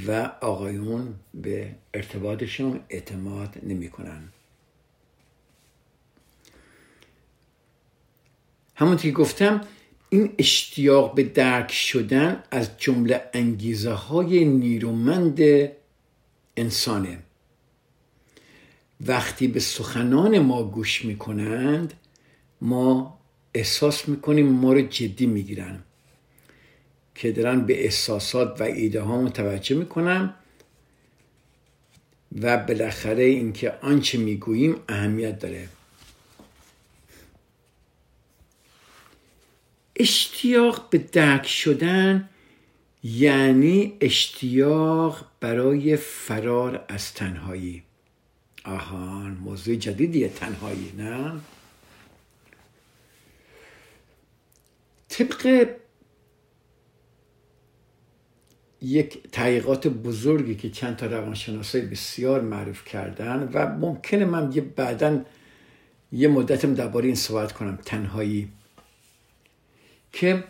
[0.08, 4.30] و آقایون به ارتباطشون اعتماد نمی‌کنن.
[8.76, 9.62] همونطور که گفتم
[10.10, 15.40] این اشتیاق به درک شدن از جمله انگیزه های نیرومند
[16.58, 17.20] انسانه.
[19.02, 21.94] وقتی به سخنان ما گوش می‌کنند
[22.62, 23.20] ما
[23.54, 25.84] احساس می‌کنیم ما رو جدی می‌گیرن.
[27.16, 30.34] که دارن به احساسات و ایده ها متوجه می‌کنن
[32.42, 35.70] و بالاخره اینکه آنچه می‌گوییم اهمیت داره.
[39.96, 42.30] اشتیاق به درک شدن
[43.06, 47.84] یعنی اشتیاق برای فرار از تنهایی.
[48.66, 51.32] آهان موضوع جدیدیه تنهایی نه؟
[55.10, 55.70] طبق
[58.82, 65.26] یک تحقیقات بزرگی که چند تا روانشناسای بسیار معروف کردن و ممکنه من یه بعدا
[66.12, 68.50] یه مدتم درباره این صحبت کنم تنهایی
[70.12, 70.44] که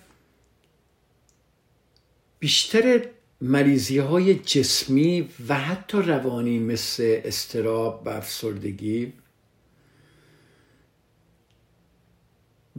[2.39, 3.05] بیشتر
[3.41, 9.13] مریضی های جسمی و حتی روانی مثل استراب و افسردگی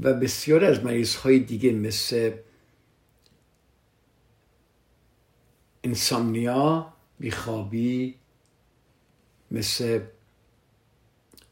[0.02, 2.32] و بسیار از مریض های دیگه مثل
[5.84, 8.14] انسامنیا بیخوابی
[9.50, 10.00] مثل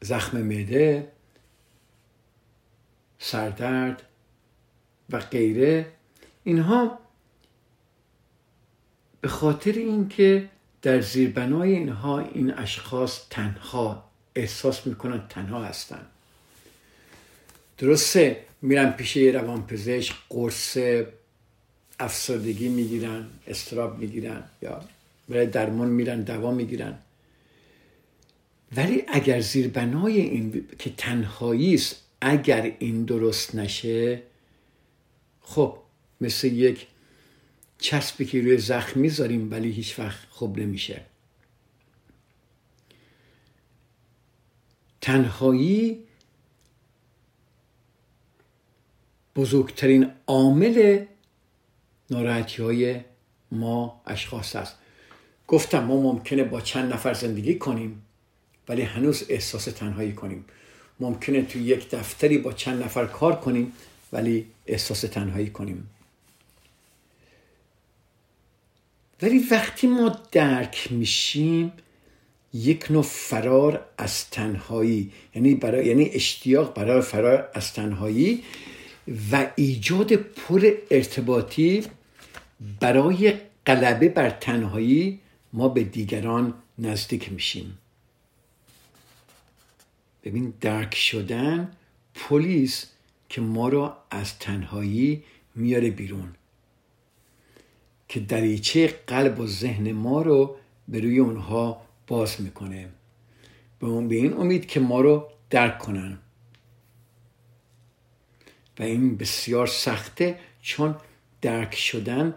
[0.01, 1.11] زخم معده
[3.19, 4.03] سردرد
[5.09, 5.91] و غیره.
[6.43, 7.04] اینها
[9.25, 10.49] به خاطر اینکه
[10.81, 14.03] در زیربنای اینها این اشخاص تنها
[14.35, 16.05] احساس می‌کنن تنها هستن.
[17.77, 20.77] درسته میرن پیش یه روانپزشک قرص
[21.99, 24.81] افسردگی می‌گیرن استراب می‌گیرن یا
[25.29, 26.97] برای درمان میرن دوا می‌گیرن.
[28.75, 34.21] ولی اگر زیربنای این که تنهایی است اگر این درست نشه
[35.41, 35.77] خب
[36.21, 36.87] مثل یک
[37.85, 41.01] چسبی که روی زخم می‌ذاریم ولی هیچ وقت خوب نمیشه.
[45.01, 46.03] تنهایی
[49.35, 51.05] بزرگترین عامل
[52.09, 53.01] ناراحتی های
[53.51, 54.75] ما اشخاص است.
[55.47, 58.01] گفتم ما ممکنه با چند نفر زندگی کنیم
[58.67, 60.45] ولی هنوز احساس تنهایی کنیم.
[60.99, 63.73] ممکنه تو یک دفتری با چند نفر کار کنیم
[64.13, 65.89] ولی احساس تنهایی کنیم.
[69.21, 71.71] ولی وقتی ما درک میشیم
[72.53, 78.43] یک نوع فرار از تنهایی یعنی برای یعنی اشتیاق برای فرار از تنهایی
[79.31, 81.83] و ایجاد پل ارتباطی
[82.79, 83.33] برای
[83.65, 85.19] غلبه بر تنهایی
[85.53, 87.77] ما به دیگران نزدیک میشیم.
[90.23, 91.71] ببین درک شدن
[92.15, 92.85] پلیس
[93.29, 95.23] که ما را از تنهایی
[95.55, 96.35] میاره بیرون.
[98.07, 100.55] که دریچه قلب و ذهن ما رو
[100.87, 102.89] به روی اونها باز می‌کنه.
[103.79, 106.19] به اون به این امید که ما رو درک کنن.
[108.79, 110.95] و این بسیار سخته چون
[111.41, 112.33] درک شدن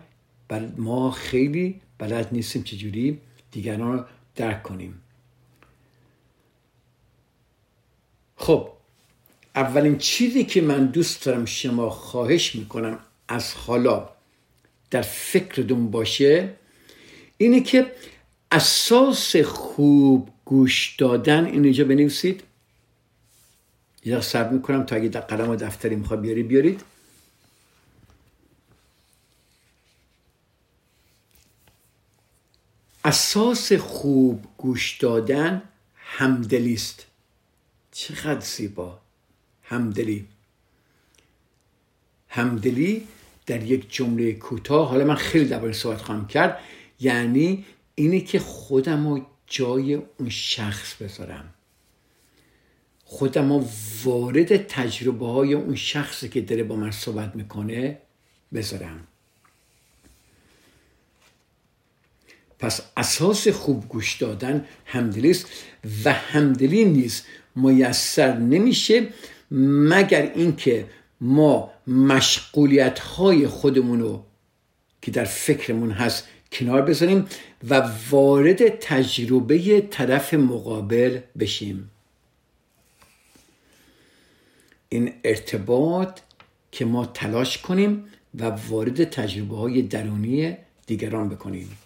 [0.49, 4.05] بل ما خیلی بلد نیستیم چجوری دیگران رو
[4.37, 5.03] درک کنیم.
[8.37, 8.71] خب
[9.55, 12.99] اولین چیزی که من دوست دارم شما خواهش می‌کنم
[13.29, 14.09] از حالا
[14.91, 16.55] در فکرتون باشه
[17.37, 17.93] اینه که
[18.53, 22.43] اساس خوب گوش دادن این اینجا بنویسید.
[24.05, 26.83] یه سب می‌کنم تا اگه در قلم و دفتری می‌خواد بیاری بیارید.
[33.05, 35.63] اساس خوب گوش دادن
[35.97, 37.07] همدلی است.
[37.93, 39.01] چقدر زیبا.
[39.63, 40.29] همدلی.
[42.29, 43.09] همدلی
[43.49, 46.59] در یک جمله کوتاه حالا من خیلی درباره صحبت خواهم کرد.
[47.01, 51.55] یعنی اینه که خودم رو جای اون شخص بذارم.
[53.05, 53.65] خودم رو
[54.05, 57.99] وارد تجربه های اون شخصی که داره با من صحبت می‌کنه
[58.55, 59.07] بذارم.
[62.59, 65.47] پس اساس خوب گوش دادن همدلی است
[66.05, 67.27] و همدلی نیست
[67.57, 69.07] میسر نمیشه
[69.51, 70.87] مگر اینکه
[71.21, 74.25] ما مشغولیت های خودمون رو
[75.03, 77.27] که در فکرمون هست کنار بذاریم
[77.69, 81.91] و وارد تجربه طرف مقابل بشیم.
[84.89, 86.21] این ارتباط
[86.73, 88.05] که ما تلاش کنیم
[88.35, 90.57] و وارد تجربه های درونی
[90.87, 91.79] دیگران بکنیم.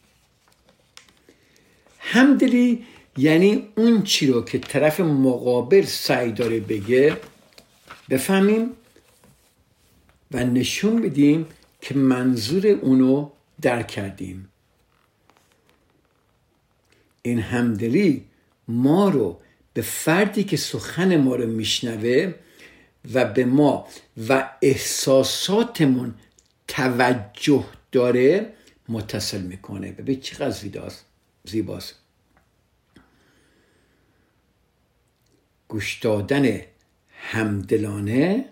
[1.98, 2.84] همدلی
[3.16, 7.16] یعنی اون چی رو که طرف مقابل سعی داره بگه
[8.10, 8.70] بفهمیم
[10.32, 11.46] و نشون بدیم
[11.80, 13.30] که منظور اونو
[13.60, 14.48] درک کردیم.
[17.22, 18.24] این همدلی
[18.68, 19.40] ما رو
[19.74, 22.34] به فردی که سخن ما رو میشنوه
[23.14, 23.88] و به ما
[24.28, 26.14] و احساساتمون
[26.68, 28.52] توجه داره
[28.88, 29.92] متصل می‌کنه.
[29.92, 30.70] ببین چقدر
[31.44, 31.94] زیباست
[35.68, 36.60] گوش دادن
[37.10, 38.51] همدلانه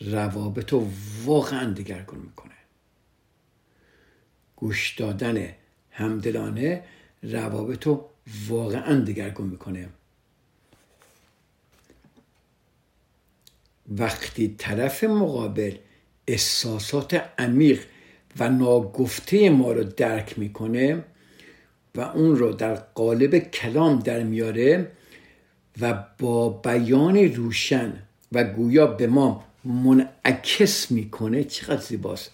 [0.00, 0.90] روابط رو
[1.24, 2.54] واقعا دگرگون می‌کنه.
[4.56, 5.48] گوش دادن
[5.90, 6.84] همدلانه
[7.22, 8.10] روابط رو
[8.48, 9.88] واقعا دگرگون می‌کنه.
[13.88, 15.76] وقتی طرف مقابل
[16.26, 17.84] احساسات عمیق
[18.38, 21.04] و ناگفته ما رو درک می‌کنه
[21.94, 24.90] و اون رو در قالب کلام در میاره
[25.80, 27.92] و با بیان روشن
[28.32, 31.44] و گویا به ما منعکس می‌کنه.
[31.44, 32.30] چقدر زیباست.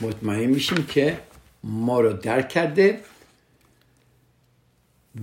[0.00, 1.20] مطمئن میشیم که
[1.64, 3.00] ما رو درک کرده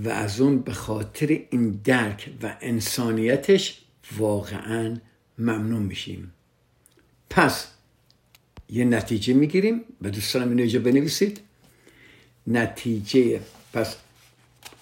[0.03, 3.81] و از اون به خاطر این درک و انسانیتش
[4.17, 4.97] واقعا
[5.37, 6.33] ممنون میشیم.
[7.29, 7.67] پس
[8.69, 9.81] یه نتیجه می‌گیریم.
[10.01, 11.39] و دوست دارم اینو بنویسید.
[12.47, 13.41] نتیجه
[13.73, 13.95] پس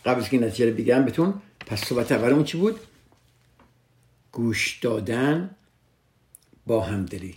[0.05, 1.33] قبل از که نتیجه رو بگم بهتون
[1.65, 2.79] پس صحبت اولمون چی بود؟
[4.31, 5.55] گوش دادن
[6.67, 7.35] با همدلی.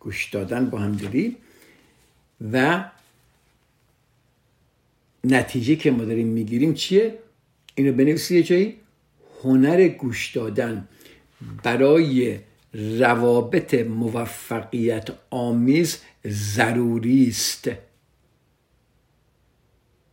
[0.00, 1.36] گوش دادن با همدلی
[2.52, 2.84] و
[5.24, 7.18] نتیجه که ما داریم می‌گیریم چیه؟
[7.74, 8.76] اینو بنویسید یه جایی.
[9.42, 10.88] هنر گوش دادن
[11.62, 12.38] برای
[12.72, 17.70] روابط موفقیت آمیز ضروری است.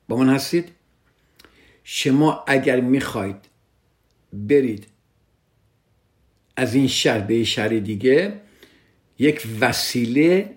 [0.08, 0.70] با من هستید؟
[1.84, 3.36] شما اگر می‌خواید
[4.34, 4.88] برید
[6.60, 8.34] از این شهر به شهر دیگه
[9.20, 10.50] یک وسیله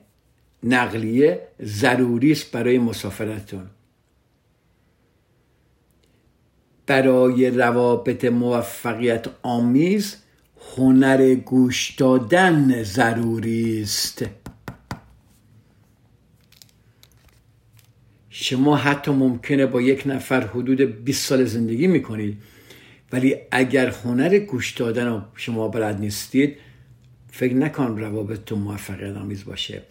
[0.62, 3.66] نقلیه ضروری است برای مسافرتون
[6.86, 10.16] برای روابط موفقیت آمیز
[10.76, 14.24] هنر گوش دادن ضروری است.
[18.30, 22.38] شما حتی ممکنه با یک نفر حدود 20 سال زندگی می‌کنید
[23.12, 26.56] ولی اگر هنر گوش دادن رو شما بلد نیستید
[27.32, 29.82] فکر نکن روابط موفقیت آمیز باشه.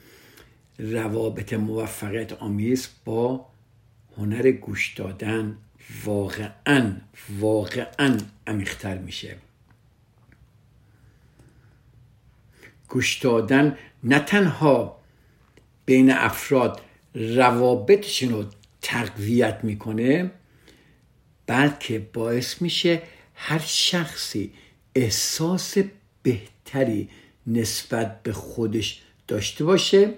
[0.79, 3.45] روابط موفقیت آمیز با
[4.17, 5.57] هنر گوش دادن
[6.05, 6.93] واقعا
[7.39, 8.17] واقعا
[8.47, 9.35] عمیقتر میشه.
[12.89, 14.99] گوش دادن نه تنها
[15.85, 16.81] بین افراد
[17.15, 18.45] روابطشون رو
[18.81, 20.31] تقویت می‌کنه
[21.49, 23.01] بلکه باعث میشه
[23.35, 24.51] هر شخصی
[24.95, 25.77] احساس
[26.23, 27.09] بهتری
[27.47, 30.13] نسبت به خودش داشته باشه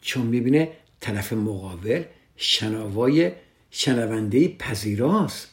[0.00, 2.04] چون می‌بینه طرف مقابل
[2.36, 3.32] شنوای
[3.70, 5.48] شنونده پذیراست.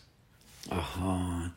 [0.69, 1.51] آها.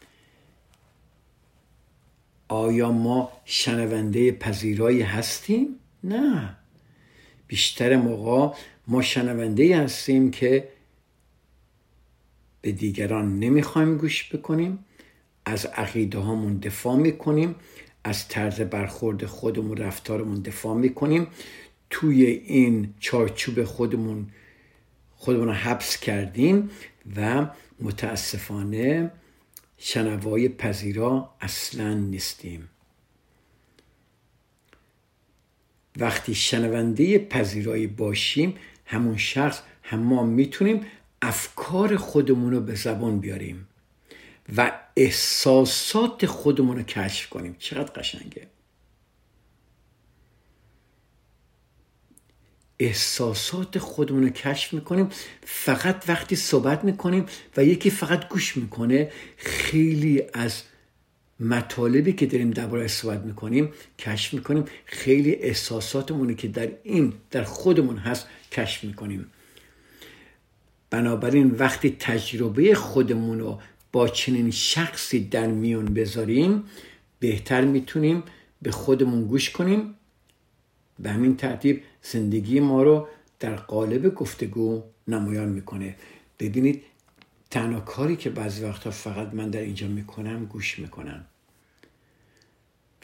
[2.48, 5.66] آیا ما شنونده پذیرایی هستیم؟
[6.04, 6.56] نه.
[7.46, 10.75] بیشتر موقع ما شنونده هستیم که
[12.66, 14.78] به دیگران نمی‌خوایم گوش بکنیم.
[15.44, 17.54] از عقیده هامون دفاع می‌کنیم.
[18.04, 21.26] از طرز برخورد خودمون رفتارمون دفاع می‌کنیم.
[21.90, 24.26] توی این چارچوب خودمون
[25.16, 26.70] خودمون رو حبس کردیم
[27.16, 27.46] و
[27.80, 29.10] متاسفانه
[29.78, 32.68] شنوای پذیرا اصلا نیستیم.
[35.96, 38.54] وقتی شنونده پذیرایی باشیم
[38.86, 40.80] همون شخص هم ما می‌تونیم
[41.22, 43.68] افکار خودمون رو به زبان بیاریم
[44.56, 47.56] و احساسات خودمون رو کشف کنیم.
[47.58, 48.46] چقدر قشنگه.
[52.78, 55.08] احساسات خودمون رو کشف می‌کنیم
[55.44, 60.62] فقط وقتی صحبت می‌کنیم و یکی فقط گوش می‌کنه خیلی از
[61.40, 67.96] مطالبی که داریم درباره صحبت می‌کنیم کشف می‌کنیم خیلی احساساتمونی که در این در خودمون
[67.96, 69.30] هست کشف می‌کنیم.
[70.90, 73.60] بنابراین وقتی تجربه خودمون رو
[73.92, 76.64] با چنین شخصی در میون بذاریم
[77.20, 78.22] بهتر می‌تونیم
[78.62, 79.94] به خودمون گوش کنیم.
[80.98, 83.08] به همین ترتیب زندگی ما رو
[83.40, 85.96] در قالب گفتگو نمایان می‌کنه.
[86.38, 86.82] ببینید
[87.50, 91.24] تنها کاری که بعضی وقتا فقط من در اینجا می‌کنم گوش می‌کنم.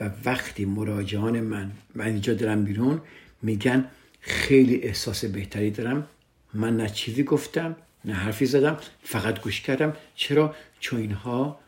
[0.01, 3.01] و وقتی مراجعان من من اینجا دارم بیرون
[3.43, 3.89] میگن
[4.21, 6.07] خیلی احساس بهتری دارم
[6.55, 9.97] من نه چیزی گفتم نه حرفی زدم فقط گوش کردم.
[10.15, 11.59] چرا؟ چون اینها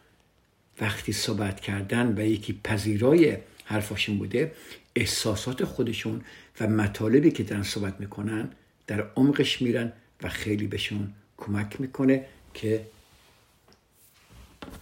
[0.80, 4.52] وقتی صحبت کردن و یکی پذیرای حرفاشون بوده
[4.96, 6.20] احساسات خودشون
[6.60, 8.50] و مطالبی که دارن صحبت می‌کنن
[8.86, 12.24] در عمقش میرن و خیلی بهشون کمک می‌کنه
[12.54, 12.86] که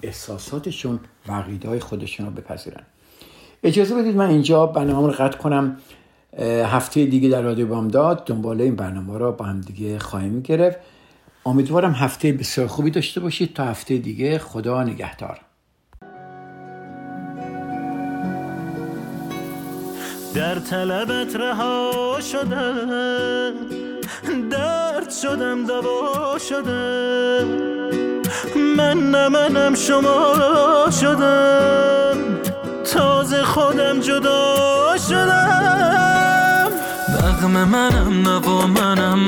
[0.03, 2.83] احساساتشون و عقیده خودشون رو بپذیرن.
[3.63, 5.81] اجازه بدید من اینجا برنامه رو قطع کنم.
[6.41, 10.79] هفته دیگه در رادیو بامداد دنباله این برنامه رو با هم دیگه خواهیم گرفت.
[11.47, 13.55] امیدوارم هفته بسیار خوبی داشته باشید.
[13.55, 15.41] تا هفته دیگه خدا نگهدار.
[20.35, 23.55] در طلبت رها شدم
[24.51, 27.49] درد شدم دوا شدم
[28.77, 30.35] من نمنم شما
[31.01, 32.52] شدم.
[32.93, 36.71] تازه خودم جدا شدم.
[37.09, 39.27] نغم منم نوا منم.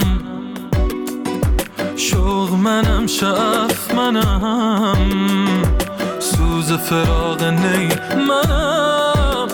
[1.97, 5.63] شوق منم شعف منم.
[6.19, 7.89] سوز فراغ نی
[8.29, 9.49] منم.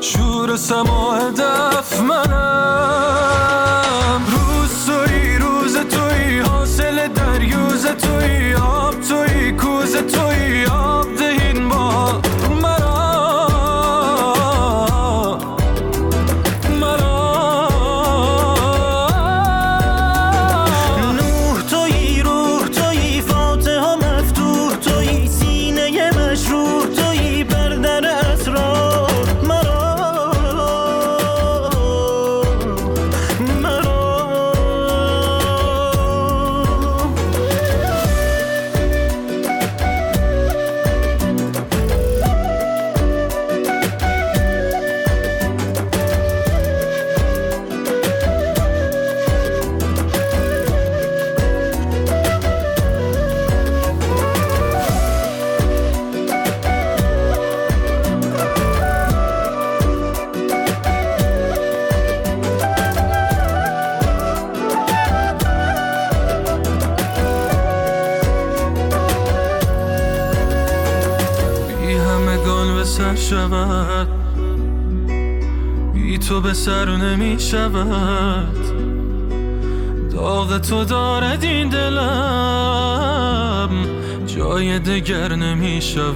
[0.00, 3.73] شور سماع دف منم.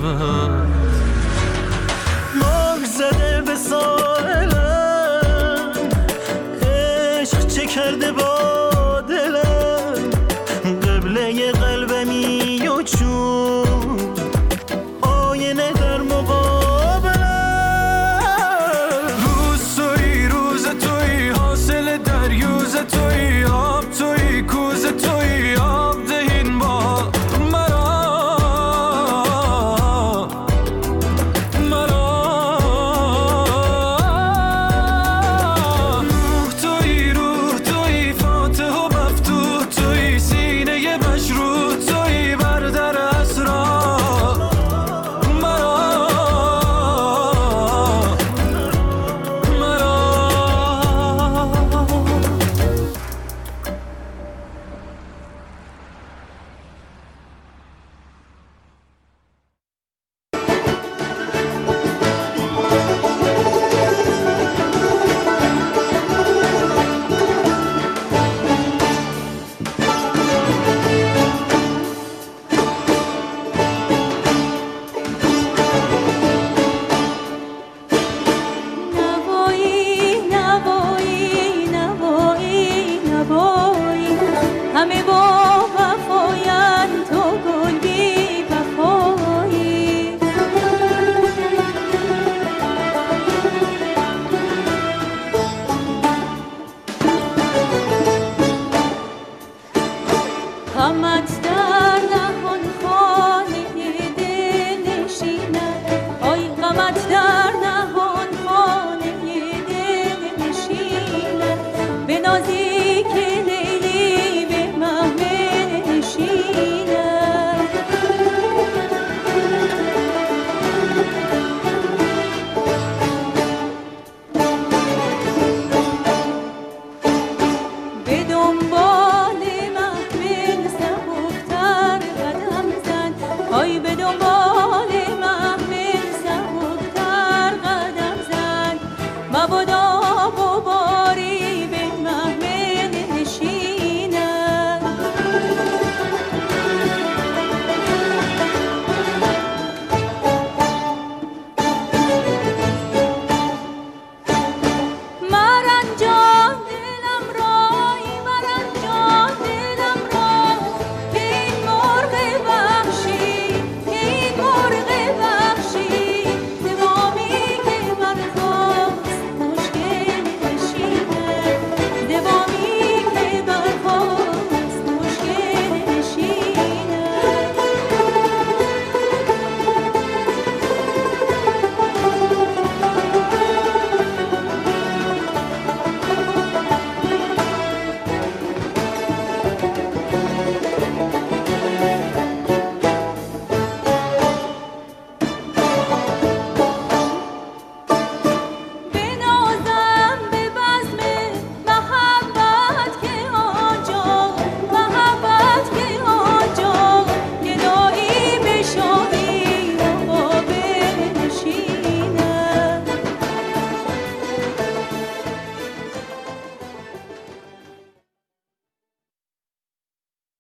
[0.09, 0.29] نمی